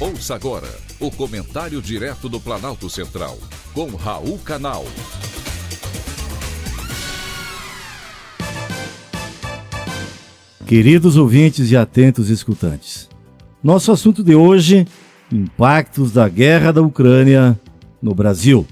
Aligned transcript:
Ouça 0.00 0.34
agora 0.34 0.66
o 0.98 1.10
comentário 1.10 1.82
direto 1.82 2.26
do 2.26 2.40
Planalto 2.40 2.88
Central, 2.88 3.36
com 3.74 3.94
Raul 3.96 4.38
Canal. 4.38 4.86
Queridos 10.66 11.18
ouvintes 11.18 11.70
e 11.70 11.76
atentos 11.76 12.30
escutantes, 12.30 13.10
nosso 13.62 13.92
assunto 13.92 14.24
de 14.24 14.34
hoje: 14.34 14.86
impactos 15.30 16.12
da 16.12 16.26
guerra 16.30 16.72
da 16.72 16.80
Ucrânia 16.80 17.60
no 18.00 18.14
Brasil. 18.14 18.66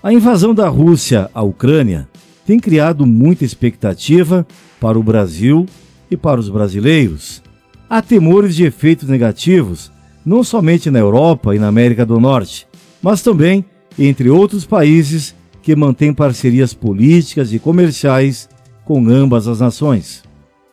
A 0.00 0.12
invasão 0.12 0.54
da 0.54 0.68
Rússia 0.68 1.28
à 1.34 1.42
Ucrânia 1.42 2.08
tem 2.46 2.60
criado 2.60 3.04
muita 3.04 3.44
expectativa 3.44 4.46
para 4.78 4.96
o 4.96 5.02
Brasil 5.02 5.66
e 6.08 6.16
para 6.16 6.38
os 6.38 6.48
brasileiros. 6.48 7.42
Há 7.90 8.00
temores 8.00 8.54
de 8.54 8.62
efeitos 8.62 9.08
negativos 9.08 9.90
não 10.24 10.44
somente 10.44 10.90
na 10.90 10.98
Europa 10.98 11.54
e 11.54 11.58
na 11.58 11.68
América 11.68 12.06
do 12.06 12.20
Norte, 12.20 12.66
mas 13.02 13.22
também 13.22 13.64
entre 13.98 14.30
outros 14.30 14.64
países 14.64 15.34
que 15.62 15.76
mantêm 15.76 16.12
parcerias 16.12 16.74
políticas 16.74 17.52
e 17.52 17.58
comerciais 17.58 18.48
com 18.84 19.08
ambas 19.08 19.46
as 19.46 19.60
nações. 19.60 20.22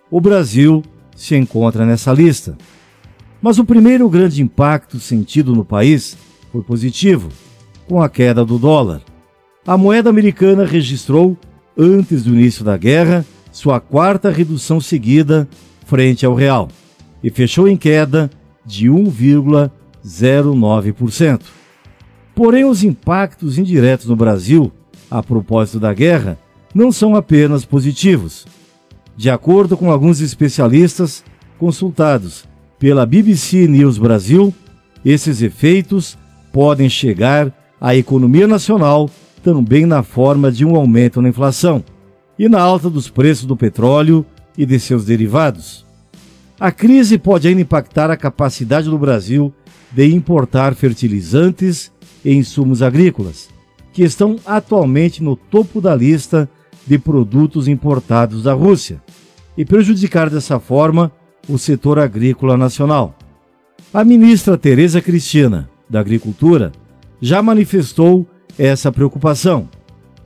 O 0.10 0.20
Brasil 0.20 0.84
se 1.16 1.36
encontra 1.36 1.86
nessa 1.86 2.14
lista. 2.14 2.58
Mas 3.42 3.60
o 3.60 3.66
primeiro 3.66 4.10
grande 4.10 4.42
impacto 4.42 5.00
sentido 5.00 5.56
no 5.56 5.64
país 5.64 6.18
foi 6.52 6.62
positivo, 6.62 7.30
com 7.88 8.02
a 8.02 8.10
queda 8.10 8.44
do 8.44 8.58
dólar. 8.58 9.02
A 9.66 9.78
moeda 9.78 10.10
americana 10.10 10.66
registrou, 10.66 11.38
antes 11.78 12.24
do 12.24 12.34
início 12.34 12.66
da 12.66 12.76
guerra, 12.76 13.26
sua 13.52 13.80
quarta 13.80 14.30
redução 14.30 14.82
seguida 14.82 15.48
frente 15.86 16.26
ao 16.26 16.36
real 16.36 16.70
e 17.24 17.30
fechou 17.30 17.68
em 17.68 17.76
queda 17.76 18.30
de 18.70 18.88
1,09%. 18.88 21.42
Porém, 22.36 22.66
os 22.66 22.84
impactos 22.84 23.58
indiretos 23.58 24.06
no 24.06 24.16
Brasil, 24.16 24.72
a 25.10 25.24
propósito 25.24 25.80
da 25.80 25.92
guerra, 25.92 26.38
não 26.74 26.92
são 26.92 27.16
apenas 27.16 27.66
positivos. 27.66 28.46
De 29.18 29.28
acordo 29.28 29.76
com 29.76 29.92
alguns 29.92 30.22
especialistas 30.22 31.24
consultados 31.58 32.48
pela 32.78 33.08
BBC 33.08 33.68
News 33.68 33.98
Brasil, 33.98 34.54
esses 35.04 35.42
efeitos 35.42 36.16
podem 36.54 36.88
chegar 36.88 37.52
à 37.82 37.96
economia 37.96 38.48
nacional 38.48 39.10
também 39.44 39.88
na 39.88 40.04
forma 40.04 40.52
de 40.52 40.64
um 40.64 40.76
aumento 40.76 41.24
na 41.24 41.30
inflação 41.30 41.84
e 42.38 42.48
na 42.48 42.62
alta 42.62 42.88
dos 42.88 43.10
preços 43.10 43.46
do 43.46 43.58
petróleo 43.58 44.24
e 44.56 44.64
de 44.64 44.80
seus 44.80 45.06
derivados. 45.06 45.89
A 46.60 46.72
crise 46.72 47.18
pode 47.18 47.48
ainda 47.48 47.62
impactar 47.62 48.12
a 48.12 48.18
capacidade 48.18 48.90
do 48.90 48.98
Brasil 48.98 49.54
de 49.94 50.14
importar 50.14 50.76
fertilizantes 50.76 51.90
e 52.24 52.34
insumos 52.34 52.82
agrícolas, 52.82 53.48
que 53.94 54.04
estão 54.04 54.36
atualmente 54.46 55.24
no 55.24 55.38
topo 55.38 55.80
da 55.80 55.96
lista 55.96 56.50
de 56.86 57.00
produtos 57.00 57.70
importados 57.70 58.44
da 58.44 58.54
Rússia, 58.54 59.02
e 59.58 59.64
prejudicar 59.64 60.30
dessa 60.30 60.60
forma 60.60 61.12
o 61.48 61.58
setor 61.58 61.98
agrícola 61.98 62.58
nacional. 62.58 63.16
A 63.94 64.04
ministra 64.04 64.58
Tereza 64.58 65.02
Cristina, 65.02 65.70
da 65.90 66.02
Agricultura, 66.02 66.74
já 67.22 67.42
manifestou 67.42 68.28
essa 68.58 68.92
preocupação. 68.92 69.70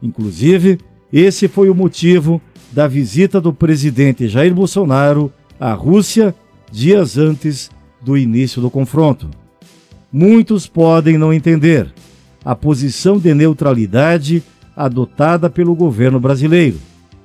Inclusive, 0.01 0.79
esse 1.11 1.47
foi 1.47 1.69
o 1.69 1.75
motivo 1.75 2.41
da 2.71 2.87
visita 2.87 3.39
do 3.39 3.53
presidente 3.53 4.27
Jair 4.27 4.53
Bolsonaro 4.53 5.31
a 5.63 5.71
Rússia 5.75 6.35
dias 6.69 7.17
antes 7.17 7.71
do 8.01 8.17
início 8.17 8.61
do 8.61 8.69
confronto. 8.69 9.29
Muitos 10.11 10.67
podem 10.67 11.17
não 11.17 11.31
entender 11.31 11.89
a 12.43 12.53
posição 12.53 13.17
de 13.17 13.33
neutralidade 13.33 14.43
adotada 14.75 15.49
pelo 15.49 15.73
governo 15.73 16.19
brasileiro, 16.19 16.77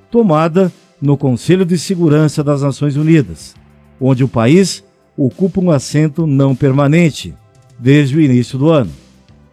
tomada 0.08 0.72
no 1.02 1.16
Conselho 1.16 1.66
de 1.66 1.76
Segurança 1.76 2.44
das 2.44 2.62
Nações 2.62 2.94
Unidas, 2.94 3.56
onde 4.00 4.22
o 4.22 4.28
país 4.28 4.84
ocupa 5.16 5.60
um 5.60 5.72
assento 5.72 6.24
não 6.24 6.54
permanente 6.54 7.34
desde 7.76 8.16
o 8.16 8.20
início 8.20 8.56
do 8.56 8.70
ano. 8.70 8.92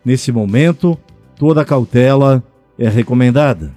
Nesse 0.05 0.31
momento, 0.31 0.95
toda 1.35 1.65
cautela 1.65 2.43
é 2.77 2.87
recomendada. 2.87 3.73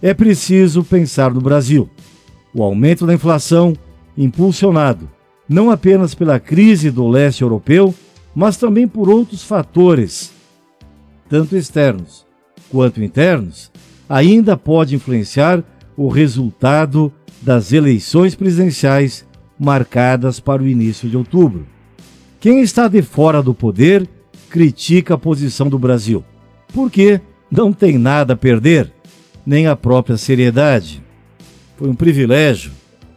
É 0.00 0.14
preciso 0.14 0.84
pensar 0.84 1.34
no 1.34 1.40
Brasil. 1.40 1.90
O 2.54 2.62
aumento 2.62 3.04
da 3.04 3.12
inflação 3.12 3.76
impulsionado 4.16 5.08
não 5.48 5.70
apenas 5.70 6.14
pela 6.14 6.40
crise 6.40 6.90
do 6.90 7.06
leste 7.06 7.42
europeu, 7.42 7.94
mas 8.34 8.56
também 8.56 8.86
por 8.86 9.08
outros 9.08 9.42
fatores, 9.42 10.32
tanto 11.28 11.56
externos 11.56 12.26
quanto 12.70 13.02
internos, 13.02 13.70
ainda 14.08 14.56
pode 14.56 14.94
influenciar 14.94 15.62
o 15.96 16.08
resultado 16.08 17.12
das 17.40 17.72
eleições 17.72 18.34
presidenciais 18.34 19.24
marcadas 19.58 20.40
para 20.40 20.62
o 20.62 20.66
início 20.66 21.08
de 21.08 21.16
outubro. 21.16 21.66
Quem 22.40 22.60
está 22.60 22.88
de 22.88 23.00
fora 23.02 23.42
do 23.42 23.54
poder 23.54 24.08
critica 24.50 25.14
a 25.14 25.18
posição 25.18 25.68
do 25.68 25.78
Brasil, 25.78 26.24
porque 26.72 27.20
não 27.50 27.72
tem 27.72 27.98
nada 27.98 28.34
a 28.34 28.36
perder, 28.36 28.92
nem 29.46 29.66
a 29.66 29.76
própria 29.76 30.16
seriedade. 30.16 31.02
Foi 31.76 31.88
um 31.88 31.94
privilégio 31.94 32.72